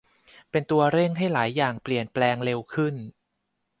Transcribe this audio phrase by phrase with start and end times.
[0.51, 2.95] เป็นตัวเร่งให้หลายอย่างเปลี่ยนแปลงเร็วขึ้น